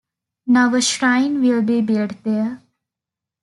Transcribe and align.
Now 0.47 0.73
a 0.73 0.81
shrine 0.81 1.43
will 1.43 1.61
be 1.61 1.79
built 1.81 2.23
there. 2.23 2.63